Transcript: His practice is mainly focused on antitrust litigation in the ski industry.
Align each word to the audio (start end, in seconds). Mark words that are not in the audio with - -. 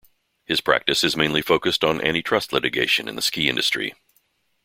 His 0.45 0.61
practice 0.61 1.03
is 1.03 1.15
mainly 1.15 1.43
focused 1.43 1.83
on 1.83 2.01
antitrust 2.01 2.51
litigation 2.53 3.07
in 3.07 3.15
the 3.15 3.21
ski 3.21 3.47
industry. 3.47 3.93